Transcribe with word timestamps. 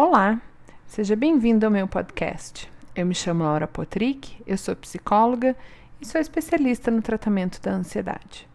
Olá, 0.00 0.40
seja 0.86 1.16
bem-vindo 1.16 1.66
ao 1.66 1.72
meu 1.72 1.88
podcast. 1.88 2.70
Eu 2.94 3.04
me 3.04 3.16
chamo 3.16 3.42
Laura 3.42 3.66
Potrick, 3.66 4.40
eu 4.46 4.56
sou 4.56 4.76
psicóloga 4.76 5.56
e 6.00 6.06
sou 6.06 6.20
especialista 6.20 6.88
no 6.88 7.02
tratamento 7.02 7.60
da 7.60 7.72
ansiedade. 7.72 8.48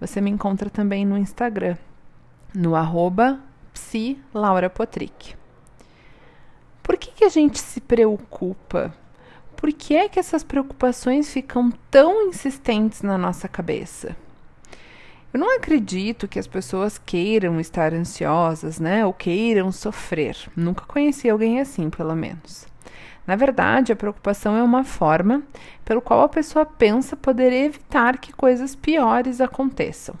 Você 0.00 0.22
me 0.22 0.30
encontra 0.30 0.70
também 0.70 1.04
no 1.04 1.18
Instagram, 1.18 1.76
no 2.54 2.74
arroba 2.74 3.38
psilaurapotrick. 3.74 5.34
Por 6.82 6.96
que, 6.96 7.10
que 7.10 7.24
a 7.24 7.28
gente 7.28 7.58
se 7.58 7.78
preocupa? 7.78 8.94
Por 9.54 9.74
que 9.74 9.94
é 9.94 10.08
que 10.08 10.18
essas 10.18 10.42
preocupações 10.42 11.30
ficam 11.30 11.70
tão 11.90 12.26
insistentes 12.26 13.02
na 13.02 13.18
nossa 13.18 13.46
cabeça? 13.46 14.16
Eu 15.36 15.40
não 15.40 15.54
acredito 15.54 16.26
que 16.26 16.38
as 16.38 16.46
pessoas 16.46 16.96
queiram 16.96 17.60
estar 17.60 17.92
ansiosas, 17.92 18.80
né? 18.80 19.04
Ou 19.04 19.12
queiram 19.12 19.70
sofrer. 19.70 20.34
Nunca 20.56 20.86
conheci 20.86 21.28
alguém 21.28 21.60
assim, 21.60 21.90
pelo 21.90 22.16
menos. 22.16 22.66
Na 23.26 23.36
verdade, 23.36 23.92
a 23.92 23.96
preocupação 23.96 24.56
é 24.56 24.62
uma 24.62 24.82
forma 24.82 25.42
pelo 25.84 26.00
qual 26.00 26.22
a 26.22 26.28
pessoa 26.30 26.64
pensa 26.64 27.14
poder 27.14 27.52
evitar 27.52 28.16
que 28.16 28.32
coisas 28.32 28.74
piores 28.74 29.38
aconteçam. 29.42 30.14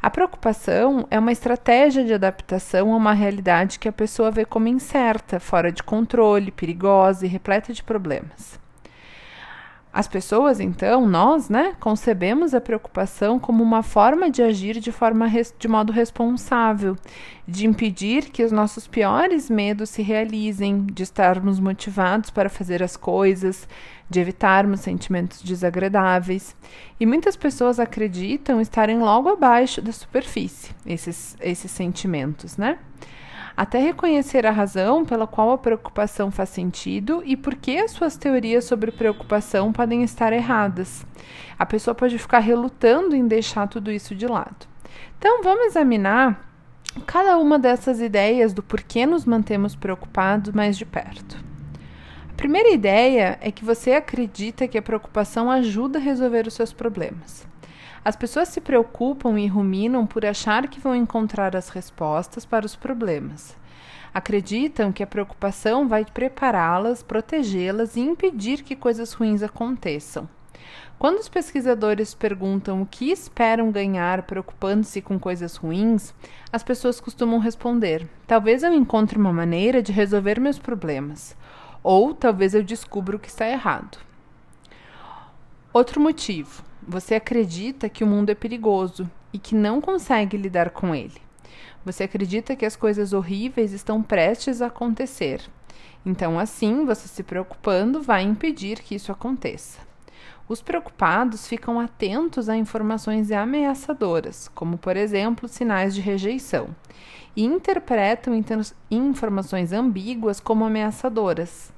A 0.00 0.08
preocupação 0.08 1.06
é 1.10 1.18
uma 1.18 1.30
estratégia 1.30 2.02
de 2.02 2.14
adaptação 2.14 2.94
a 2.94 2.96
uma 2.96 3.12
realidade 3.12 3.78
que 3.78 3.86
a 3.86 3.92
pessoa 3.92 4.30
vê 4.30 4.46
como 4.46 4.66
incerta, 4.66 5.38
fora 5.38 5.70
de 5.70 5.82
controle, 5.82 6.50
perigosa 6.50 7.26
e 7.26 7.28
repleta 7.28 7.70
de 7.70 7.82
problemas. 7.82 8.58
As 9.92 10.06
pessoas, 10.06 10.60
então, 10.60 11.06
nós, 11.06 11.48
né, 11.48 11.74
concebemos 11.80 12.52
a 12.52 12.60
preocupação 12.60 13.38
como 13.38 13.62
uma 13.62 13.82
forma 13.82 14.30
de 14.30 14.42
agir 14.42 14.78
de 14.78 14.92
forma 14.92 15.28
de 15.58 15.66
modo 15.66 15.92
responsável, 15.92 16.94
de 17.46 17.66
impedir 17.66 18.30
que 18.30 18.44
os 18.44 18.52
nossos 18.52 18.86
piores 18.86 19.48
medos 19.48 19.88
se 19.88 20.02
realizem, 20.02 20.84
de 20.84 21.02
estarmos 21.02 21.58
motivados 21.58 22.28
para 22.28 22.50
fazer 22.50 22.82
as 22.82 22.96
coisas, 22.96 23.66
de 24.10 24.20
evitarmos 24.20 24.80
sentimentos 24.80 25.42
desagradáveis. 25.42 26.54
E 27.00 27.06
muitas 27.06 27.36
pessoas 27.36 27.80
acreditam 27.80 28.60
estarem 28.60 28.98
logo 28.98 29.30
abaixo 29.30 29.80
da 29.80 29.92
superfície 29.92 30.74
esses, 30.84 31.34
esses 31.40 31.70
sentimentos, 31.70 32.58
né? 32.58 32.78
Até 33.58 33.80
reconhecer 33.80 34.46
a 34.46 34.52
razão 34.52 35.04
pela 35.04 35.26
qual 35.26 35.50
a 35.50 35.58
preocupação 35.58 36.30
faz 36.30 36.50
sentido 36.50 37.24
e 37.26 37.36
por 37.36 37.56
que 37.56 37.76
as 37.76 37.90
suas 37.90 38.16
teorias 38.16 38.64
sobre 38.64 38.92
preocupação 38.92 39.72
podem 39.72 40.04
estar 40.04 40.32
erradas. 40.32 41.04
A 41.58 41.66
pessoa 41.66 41.92
pode 41.92 42.16
ficar 42.18 42.38
relutando 42.38 43.16
em 43.16 43.26
deixar 43.26 43.66
tudo 43.66 43.90
isso 43.90 44.14
de 44.14 44.28
lado. 44.28 44.68
Então, 45.18 45.42
vamos 45.42 45.66
examinar 45.66 46.48
cada 47.04 47.36
uma 47.36 47.58
dessas 47.58 48.00
ideias 48.00 48.52
do 48.52 48.62
porquê 48.62 49.04
nos 49.04 49.24
mantemos 49.24 49.74
preocupados 49.74 50.54
mais 50.54 50.78
de 50.78 50.86
perto. 50.86 51.36
A 52.30 52.34
primeira 52.34 52.70
ideia 52.70 53.40
é 53.40 53.50
que 53.50 53.64
você 53.64 53.90
acredita 53.90 54.68
que 54.68 54.78
a 54.78 54.82
preocupação 54.82 55.50
ajuda 55.50 55.98
a 55.98 56.02
resolver 56.02 56.46
os 56.46 56.54
seus 56.54 56.72
problemas. 56.72 57.44
As 58.08 58.16
pessoas 58.16 58.48
se 58.48 58.58
preocupam 58.58 59.38
e 59.38 59.46
ruminam 59.46 60.06
por 60.06 60.24
achar 60.24 60.66
que 60.66 60.80
vão 60.80 60.96
encontrar 60.96 61.54
as 61.54 61.68
respostas 61.68 62.46
para 62.46 62.64
os 62.64 62.74
problemas. 62.74 63.54
Acreditam 64.14 64.90
que 64.90 65.02
a 65.02 65.06
preocupação 65.06 65.86
vai 65.86 66.06
prepará-las, 66.06 67.02
protegê-las 67.02 67.96
e 67.96 68.00
impedir 68.00 68.62
que 68.62 68.74
coisas 68.74 69.12
ruins 69.12 69.42
aconteçam. 69.42 70.26
Quando 70.98 71.18
os 71.18 71.28
pesquisadores 71.28 72.14
perguntam 72.14 72.80
o 72.80 72.86
que 72.86 73.10
esperam 73.10 73.70
ganhar 73.70 74.22
preocupando-se 74.22 75.02
com 75.02 75.18
coisas 75.18 75.56
ruins, 75.56 76.14
as 76.50 76.62
pessoas 76.62 77.00
costumam 77.00 77.38
responder: 77.38 78.08
talvez 78.26 78.62
eu 78.62 78.72
encontre 78.72 79.18
uma 79.18 79.34
maneira 79.34 79.82
de 79.82 79.92
resolver 79.92 80.40
meus 80.40 80.58
problemas, 80.58 81.36
ou 81.82 82.14
talvez 82.14 82.54
eu 82.54 82.62
descubra 82.62 83.16
o 83.16 83.20
que 83.20 83.28
está 83.28 83.46
errado. 83.46 83.98
Outro 85.74 86.00
motivo: 86.00 86.66
você 86.88 87.16
acredita 87.16 87.86
que 87.86 88.02
o 88.02 88.06
mundo 88.06 88.30
é 88.30 88.34
perigoso 88.34 89.08
e 89.30 89.38
que 89.38 89.54
não 89.54 89.78
consegue 89.78 90.38
lidar 90.38 90.70
com 90.70 90.94
ele. 90.94 91.20
Você 91.84 92.04
acredita 92.04 92.56
que 92.56 92.64
as 92.64 92.76
coisas 92.76 93.12
horríveis 93.12 93.72
estão 93.74 94.02
prestes 94.02 94.62
a 94.62 94.68
acontecer. 94.68 95.42
Então, 96.04 96.38
assim, 96.38 96.86
você 96.86 97.06
se 97.06 97.22
preocupando 97.22 98.00
vai 98.00 98.22
impedir 98.22 98.80
que 98.80 98.94
isso 98.94 99.12
aconteça. 99.12 99.80
Os 100.48 100.62
preocupados 100.62 101.46
ficam 101.46 101.78
atentos 101.78 102.48
a 102.48 102.56
informações 102.56 103.30
ameaçadoras, 103.30 104.48
como, 104.54 104.78
por 104.78 104.96
exemplo, 104.96 105.46
sinais 105.46 105.94
de 105.94 106.00
rejeição, 106.00 106.74
e 107.36 107.44
interpretam 107.44 108.32
informações 108.90 109.74
ambíguas 109.74 110.40
como 110.40 110.64
ameaçadoras. 110.64 111.70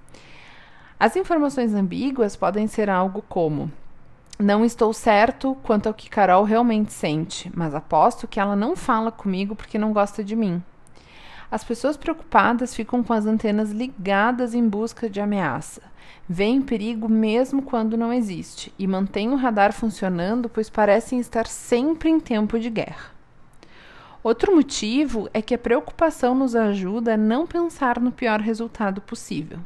As 1.01 1.17
informações 1.17 1.75
ambíguas 1.75 2.37
podem 2.37 2.69
ser 2.69 2.89
algo 2.89 3.23
como: 3.29 3.73
não 4.41 4.65
estou 4.65 4.93
certo 4.93 5.57
quanto 5.63 5.87
ao 5.87 5.95
que 5.95 6.09
Carol 6.09 6.45
realmente 6.45 6.93
sente, 6.93 7.51
mas 7.55 7.75
aposto 7.75 8.27
que 8.27 8.41
ela 8.41 8.57
não 8.57 8.75
fala 8.75 9.13
comigo 9.13 9.55
porque 9.55 9.79
não 9.79 9.93
gosta 9.93 10.25
de 10.25 10.35
mim. 10.35 10.63
As 11.51 11.65
pessoas 11.65 11.97
preocupadas 11.97 12.75
ficam 12.75 13.03
com 13.03 13.13
as 13.13 13.27
antenas 13.27 13.71
ligadas 13.71 14.55
em 14.55 14.67
busca 14.69 15.11
de 15.11 15.21
ameaça. 15.21 15.83
Veem 16.29 16.63
perigo 16.63 17.09
mesmo 17.09 17.61
quando 17.61 17.97
não 17.97 18.13
existe 18.13 18.73
e 18.79 18.87
mantêm 18.87 19.31
o 19.31 19.37
radar 19.37 19.73
funcionando, 19.73 20.49
pois 20.49 20.71
parecem 20.71 21.19
estar 21.19 21.47
sempre 21.47 22.09
em 22.09 22.21
tempo 22.21 22.59
de 22.59 22.71
guerra. 22.71 23.11
Outro 24.23 24.55
motivo 24.55 25.29
é 25.35 25.43
que 25.43 25.55
a 25.55 25.59
preocupação 25.59 26.35
nos 26.35 26.55
ajuda 26.55 27.15
a 27.15 27.17
não 27.17 27.47
pensar 27.47 27.99
no 27.99 28.13
pior 28.13 28.39
resultado 28.39 29.01
possível. 29.01 29.59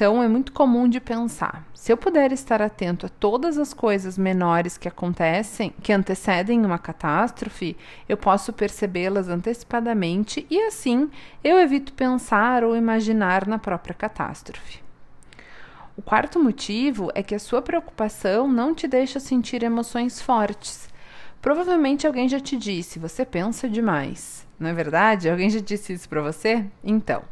Então 0.00 0.22
é 0.22 0.26
muito 0.26 0.50
comum 0.52 0.88
de 0.88 0.98
pensar: 0.98 1.62
se 1.74 1.92
eu 1.92 1.96
puder 1.98 2.32
estar 2.32 2.62
atento 2.62 3.04
a 3.04 3.08
todas 3.10 3.58
as 3.58 3.74
coisas 3.74 4.16
menores 4.16 4.78
que 4.78 4.88
acontecem, 4.88 5.74
que 5.82 5.92
antecedem 5.92 6.64
uma 6.64 6.78
catástrofe, 6.78 7.76
eu 8.08 8.16
posso 8.16 8.50
percebê-las 8.50 9.28
antecipadamente 9.28 10.46
e 10.48 10.58
assim 10.62 11.10
eu 11.44 11.58
evito 11.58 11.92
pensar 11.92 12.64
ou 12.64 12.74
imaginar 12.74 13.46
na 13.46 13.58
própria 13.58 13.94
catástrofe. 13.94 14.80
O 15.94 16.00
quarto 16.00 16.42
motivo 16.42 17.10
é 17.14 17.22
que 17.22 17.34
a 17.34 17.38
sua 17.38 17.60
preocupação 17.60 18.48
não 18.48 18.74
te 18.74 18.88
deixa 18.88 19.20
sentir 19.20 19.62
emoções 19.62 20.18
fortes. 20.18 20.89
Provavelmente 21.40 22.06
alguém 22.06 22.28
já 22.28 22.38
te 22.38 22.56
disse: 22.56 22.98
você 22.98 23.24
pensa 23.24 23.68
demais. 23.68 24.46
Não 24.58 24.68
é 24.68 24.74
verdade? 24.74 25.30
Alguém 25.30 25.48
já 25.48 25.60
disse 25.60 25.94
isso 25.94 26.08
para 26.08 26.20
você? 26.20 26.66
Então, 26.84 27.22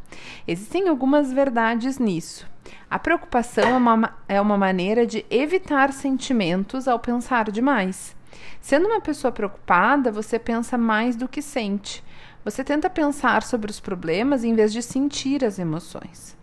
existem 0.46 0.88
algumas 0.88 1.30
verdades 1.30 1.98
nisso. 1.98 2.48
A 2.90 2.98
preocupação 2.98 3.64
é 3.64 3.76
uma, 3.76 4.18
é 4.26 4.40
uma 4.40 4.56
maneira 4.56 5.06
de 5.06 5.26
evitar 5.28 5.92
sentimentos 5.92 6.88
ao 6.88 6.98
pensar 6.98 7.50
demais. 7.50 8.16
Sendo 8.62 8.88
uma 8.88 9.00
pessoa 9.00 9.30
preocupada, 9.30 10.10
você 10.10 10.38
pensa 10.38 10.78
mais 10.78 11.16
do 11.16 11.28
que 11.28 11.42
sente. 11.42 12.02
Você 12.44 12.64
tenta 12.64 12.88
pensar 12.88 13.42
sobre 13.42 13.70
os 13.70 13.78
problemas 13.78 14.42
em 14.42 14.54
vez 14.54 14.72
de 14.72 14.82
sentir 14.82 15.44
as 15.44 15.58
emoções. 15.58 16.36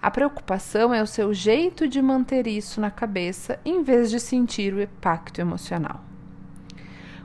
A 0.00 0.10
preocupação 0.10 0.92
é 0.92 1.00
o 1.00 1.06
seu 1.06 1.32
jeito 1.32 1.86
de 1.86 2.02
manter 2.02 2.48
isso 2.48 2.80
na 2.80 2.90
cabeça 2.90 3.60
em 3.64 3.84
vez 3.84 4.10
de 4.10 4.18
sentir 4.18 4.74
o 4.74 4.82
impacto 4.82 5.40
emocional. 5.40 6.11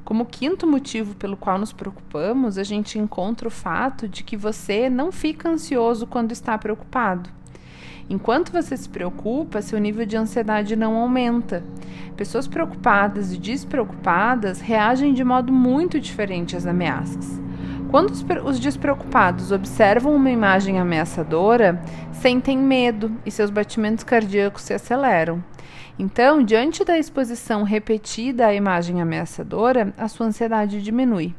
Como 0.08 0.26
quinto 0.26 0.66
motivo 0.66 1.16
pelo 1.16 1.36
qual 1.36 1.60
nos 1.60 1.74
preocupamos, 1.74 2.58
a 2.58 2.64
gente 2.64 2.98
encontra 2.98 3.46
o 3.46 3.52
fato 3.52 4.08
de 4.08 4.24
que 4.24 4.38
você 4.38 4.90
não 4.90 5.12
fica 5.12 5.50
ansioso 5.50 6.08
quando 6.08 6.32
está 6.32 6.58
preocupado. 6.58 7.30
Enquanto 8.10 8.50
você 8.50 8.78
se 8.78 8.88
preocupa, 8.88 9.62
seu 9.62 9.78
nível 9.78 10.06
de 10.06 10.16
ansiedade 10.16 10.78
não 10.78 10.96
aumenta. 10.96 11.62
Pessoas 12.16 12.48
preocupadas 12.48 13.34
e 13.34 13.38
despreocupadas 13.38 14.62
reagem 14.62 15.14
de 15.14 15.26
modo 15.26 15.52
muito 15.52 16.00
diferente 16.00 16.56
às 16.56 16.66
ameaças. 16.66 17.42
Quando 17.90 18.12
os 18.46 18.60
despreocupados 18.60 19.52
observam 19.52 20.16
uma 20.16 20.30
imagem 20.30 20.80
ameaçadora, 20.80 21.82
sentem 22.12 22.58
medo 22.58 23.12
e 23.26 23.32
seus 23.32 23.50
batimentos 23.50 24.04
cardíacos 24.04 24.64
se 24.64 24.74
aceleram. 24.74 25.44
Então, 25.98 26.44
diante 26.44 26.84
da 26.84 26.98
exposição 26.98 27.64
repetida 27.64 28.48
à 28.48 28.54
imagem 28.54 29.02
ameaçadora, 29.02 29.94
a 29.98 30.08
sua 30.08 30.28
ansiedade 30.28 30.82
diminui. 30.82 31.34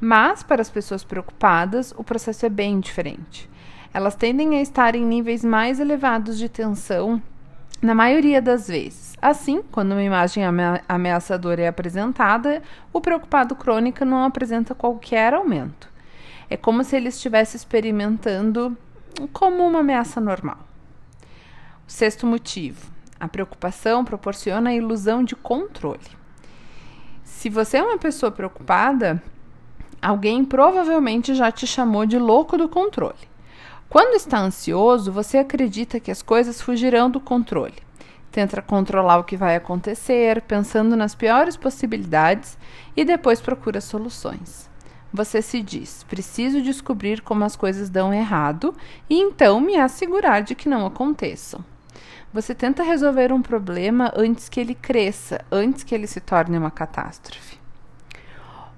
Mas, 0.00 0.42
para 0.42 0.60
as 0.60 0.68
pessoas 0.68 1.02
preocupadas, 1.02 1.94
o 1.96 2.04
processo 2.04 2.44
é 2.44 2.48
bem 2.50 2.78
diferente 2.80 3.48
elas 3.96 4.14
tendem 4.14 4.58
a 4.58 4.60
estar 4.60 4.94
em 4.94 5.02
níveis 5.02 5.42
mais 5.42 5.80
elevados 5.80 6.36
de 6.36 6.50
tensão 6.50 7.20
na 7.80 7.94
maioria 7.94 8.42
das 8.42 8.68
vezes. 8.68 9.05
Assim, 9.20 9.62
quando 9.72 9.92
uma 9.92 10.02
imagem 10.02 10.44
ameaçadora 10.88 11.62
é 11.62 11.68
apresentada, 11.68 12.62
o 12.92 13.00
preocupado 13.00 13.56
crônico 13.56 14.04
não 14.04 14.24
apresenta 14.24 14.74
qualquer 14.74 15.32
aumento. 15.32 15.88
É 16.50 16.56
como 16.56 16.84
se 16.84 16.96
ele 16.96 17.08
estivesse 17.08 17.56
experimentando 17.56 18.76
como 19.32 19.66
uma 19.66 19.80
ameaça 19.80 20.20
normal. 20.20 20.58
O 21.88 21.90
sexto 21.90 22.26
motivo: 22.26 22.90
a 23.18 23.26
preocupação 23.26 24.04
proporciona 24.04 24.70
a 24.70 24.74
ilusão 24.74 25.24
de 25.24 25.34
controle. 25.34 26.00
Se 27.24 27.48
você 27.48 27.78
é 27.78 27.82
uma 27.82 27.98
pessoa 27.98 28.30
preocupada, 28.30 29.22
alguém 30.00 30.44
provavelmente 30.44 31.34
já 31.34 31.50
te 31.50 31.66
chamou 31.66 32.04
de 32.04 32.18
louco 32.18 32.56
do 32.58 32.68
controle. 32.68 33.28
Quando 33.88 34.14
está 34.14 34.38
ansioso, 34.38 35.10
você 35.10 35.38
acredita 35.38 35.98
que 35.98 36.10
as 36.10 36.22
coisas 36.22 36.60
fugirão 36.60 37.10
do 37.10 37.20
controle. 37.20 37.85
Tenta 38.36 38.60
controlar 38.60 39.16
o 39.16 39.24
que 39.24 39.34
vai 39.34 39.56
acontecer, 39.56 40.42
pensando 40.42 40.94
nas 40.94 41.14
piores 41.14 41.56
possibilidades 41.56 42.58
e 42.94 43.02
depois 43.02 43.40
procura 43.40 43.80
soluções. 43.80 44.68
Você 45.10 45.40
se 45.40 45.62
diz: 45.62 46.02
preciso 46.02 46.60
descobrir 46.60 47.22
como 47.22 47.44
as 47.44 47.56
coisas 47.56 47.88
dão 47.88 48.12
errado 48.12 48.76
e 49.08 49.18
então 49.18 49.58
me 49.58 49.78
assegurar 49.78 50.42
de 50.42 50.54
que 50.54 50.68
não 50.68 50.84
aconteçam. 50.84 51.64
Você 52.30 52.54
tenta 52.54 52.82
resolver 52.82 53.32
um 53.32 53.40
problema 53.40 54.12
antes 54.14 54.50
que 54.50 54.60
ele 54.60 54.74
cresça, 54.74 55.40
antes 55.50 55.82
que 55.82 55.94
ele 55.94 56.06
se 56.06 56.20
torne 56.20 56.58
uma 56.58 56.70
catástrofe. 56.70 57.58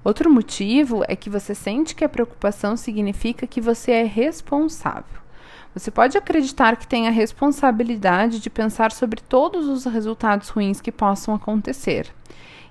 Outro 0.05 0.31
motivo 0.31 1.03
é 1.09 1.17
que 1.17 1.29
você 1.29 1.53
sente 1.53 1.97
que 1.97 2.05
a 2.05 2.09
preocupação 2.09 2.77
significa 2.77 3.45
que 3.45 3.61
você 3.61 3.91
é 3.91 4.05
responsável. 4.05 5.28
Você 5.75 5.91
pode 5.91 6.17
acreditar 6.17 6.77
que 6.77 6.87
tem 6.87 7.07
a 7.07 7.13
responsabilidade 7.13 8.41
de 8.41 8.51
pensar 8.51 8.91
sobre 8.91 9.21
todos 9.21 9.69
os 9.69 9.85
resultados 9.85 10.49
ruins 10.49 10.81
que 10.81 10.91
possam 10.91 11.35
acontecer, 11.35 12.13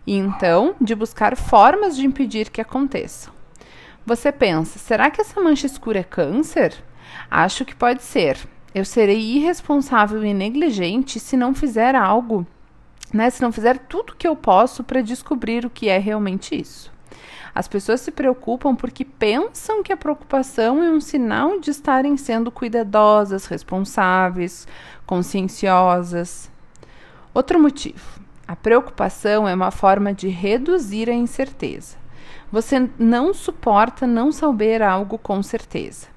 e 0.06 0.16
então 0.16 0.76
de 0.82 0.96
buscar 0.96 1.36
formas 1.36 1.96
de 1.96 2.06
impedir 2.06 2.50
que 2.50 2.62
aconteçam. 2.62 3.34
Você 4.06 4.32
pensa: 4.32 4.80
será 4.80 5.12
que 5.12 5.22
essa 5.22 5.40
mancha 5.42 5.68
escura 5.68 6.00
é 6.00 6.04
câncer? 6.04 6.74
Acho 7.30 7.66
que 7.66 7.76
pode 7.76 8.04
ser. 8.04 8.38
Eu 8.74 8.86
serei 8.86 9.20
irresponsável 9.20 10.24
e 10.24 10.34
negligente 10.34 11.20
se 11.20 11.36
não 11.36 11.54
fizer 11.54 11.96
algo, 11.96 12.46
né? 13.14 13.30
Se 13.30 13.42
não 13.42 13.52
fizer 13.52 13.78
tudo 13.78 14.16
que 14.16 14.28
eu 14.28 14.36
posso 14.36 14.84
para 14.84 15.02
descobrir 15.02 15.66
o 15.66 15.70
que 15.70 15.90
é 15.90 15.98
realmente 15.98 16.60
isso. 16.60 16.92
As 17.54 17.68
pessoas 17.68 18.02
se 18.02 18.12
preocupam 18.12 18.76
porque 18.76 19.04
pensam 19.04 19.84
que 19.84 19.92
a 19.92 19.98
preocupação 19.98 20.84
é 20.84 20.90
um 20.90 21.02
sinal 21.02 21.60
de 21.60 21.72
estarem 21.72 22.18
sendo 22.18 22.52
cuidadosas, 22.52 23.46
responsáveis, 23.46 24.68
conscienciosas. 25.06 26.50
Outro 27.34 27.60
motivo: 27.60 28.20
a 28.48 28.56
preocupação 28.56 29.48
é 29.48 29.54
uma 29.54 29.72
forma 29.72 30.14
de 30.14 30.28
reduzir 30.28 31.10
a 31.10 31.14
incerteza. 31.14 31.98
Você 32.52 32.90
não 32.98 33.34
suporta 33.34 34.08
não 34.08 34.32
saber 34.32 34.82
algo 34.82 35.18
com 35.18 35.44
certeza. 35.44 36.08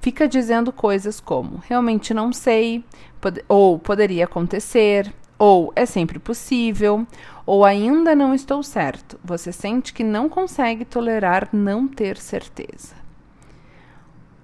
Fica 0.00 0.26
dizendo 0.28 0.72
coisas 0.72 1.20
como 1.20 1.62
realmente 1.66 2.12
não 2.12 2.32
sei, 2.32 2.84
pod 3.20 3.44
ou 3.48 3.78
poderia 3.78 4.24
acontecer, 4.24 5.12
ou 5.38 5.72
é 5.76 5.84
sempre 5.84 6.18
possível, 6.18 7.06
ou 7.44 7.64
ainda 7.64 8.14
não 8.14 8.34
estou 8.34 8.62
certo. 8.62 9.18
Você 9.24 9.52
sente 9.52 9.92
que 9.92 10.02
não 10.02 10.28
consegue 10.28 10.84
tolerar 10.84 11.48
não 11.52 11.86
ter 11.86 12.16
certeza. 12.16 12.94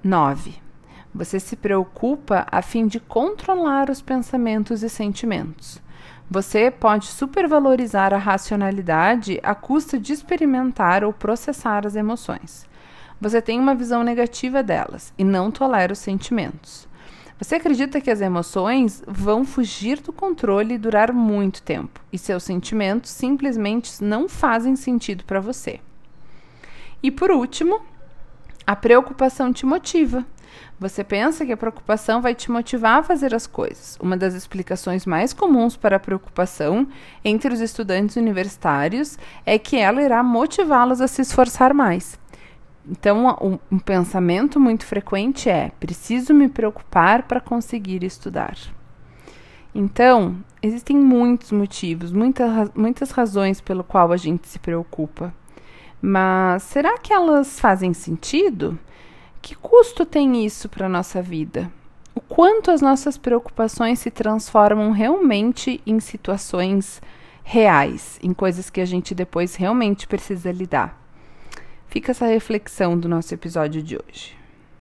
9. 0.02 0.54
Você 1.14 1.38
se 1.38 1.56
preocupa 1.56 2.46
a 2.50 2.62
fim 2.62 2.86
de 2.86 2.98
controlar 2.98 3.90
os 3.90 4.00
pensamentos 4.00 4.82
e 4.82 4.88
sentimentos. 4.88 5.80
Você 6.30 6.70
pode 6.70 7.06
supervalorizar 7.06 8.14
a 8.14 8.18
racionalidade 8.18 9.38
à 9.42 9.54
custa 9.54 9.98
de 9.98 10.12
experimentar 10.12 11.04
ou 11.04 11.12
processar 11.12 11.86
as 11.86 11.94
emoções. 11.94 12.66
Você 13.20 13.42
tem 13.42 13.60
uma 13.60 13.74
visão 13.74 14.02
negativa 14.02 14.62
delas 14.62 15.12
e 15.18 15.22
não 15.22 15.50
tolera 15.50 15.92
os 15.92 15.98
sentimentos. 15.98 16.88
Você 17.42 17.56
acredita 17.56 18.00
que 18.00 18.08
as 18.08 18.20
emoções 18.20 19.02
vão 19.04 19.44
fugir 19.44 20.00
do 20.00 20.12
controle 20.12 20.74
e 20.74 20.78
durar 20.78 21.12
muito 21.12 21.60
tempo, 21.60 22.00
e 22.12 22.16
seus 22.16 22.44
sentimentos 22.44 23.10
simplesmente 23.10 23.92
não 24.00 24.28
fazem 24.28 24.76
sentido 24.76 25.24
para 25.24 25.40
você. 25.40 25.80
E 27.02 27.10
por 27.10 27.32
último, 27.32 27.80
a 28.64 28.76
preocupação 28.76 29.52
te 29.52 29.66
motiva. 29.66 30.24
Você 30.78 31.02
pensa 31.02 31.44
que 31.44 31.50
a 31.50 31.56
preocupação 31.56 32.22
vai 32.22 32.32
te 32.32 32.48
motivar 32.48 33.00
a 33.00 33.02
fazer 33.02 33.34
as 33.34 33.48
coisas. 33.48 33.98
Uma 34.00 34.16
das 34.16 34.34
explicações 34.34 35.04
mais 35.04 35.32
comuns 35.32 35.76
para 35.76 35.96
a 35.96 36.00
preocupação 36.00 36.86
entre 37.24 37.52
os 37.52 37.60
estudantes 37.60 38.14
universitários 38.14 39.18
é 39.44 39.58
que 39.58 39.76
ela 39.76 40.00
irá 40.00 40.22
motivá-los 40.22 41.00
a 41.00 41.08
se 41.08 41.22
esforçar 41.22 41.74
mais. 41.74 42.21
Então, 42.88 43.36
um, 43.40 43.58
um 43.76 43.78
pensamento 43.78 44.58
muito 44.58 44.84
frequente 44.84 45.48
é: 45.48 45.70
preciso 45.78 46.34
me 46.34 46.48
preocupar 46.48 47.22
para 47.24 47.40
conseguir 47.40 48.02
estudar. 48.02 48.56
Então, 49.74 50.36
existem 50.60 50.96
muitos 50.96 51.50
motivos, 51.50 52.12
muita, 52.12 52.70
muitas 52.74 53.10
razões 53.10 53.60
pelo 53.60 53.82
qual 53.82 54.12
a 54.12 54.16
gente 54.16 54.48
se 54.48 54.58
preocupa. 54.58 55.32
Mas 56.00 56.64
será 56.64 56.98
que 56.98 57.12
elas 57.12 57.60
fazem 57.60 57.94
sentido? 57.94 58.78
Que 59.40 59.54
custo 59.54 60.04
tem 60.04 60.44
isso 60.44 60.68
para 60.68 60.86
a 60.86 60.90
nossa 60.90 61.22
vida? 61.22 61.72
O 62.14 62.20
quanto 62.20 62.70
as 62.70 62.82
nossas 62.82 63.16
preocupações 63.16 64.00
se 64.00 64.10
transformam 64.10 64.90
realmente 64.90 65.80
em 65.86 65.98
situações 66.00 67.00
reais, 67.42 68.18
em 68.22 68.34
coisas 68.34 68.68
que 68.68 68.80
a 68.80 68.84
gente 68.84 69.14
depois 69.14 69.54
realmente 69.54 70.06
precisa 70.06 70.52
lidar? 70.52 71.01
Fica 71.92 72.12
essa 72.12 72.24
reflexão 72.24 72.98
do 72.98 73.06
nosso 73.06 73.34
episódio 73.34 73.82
de 73.82 73.98
hoje. 73.98 74.34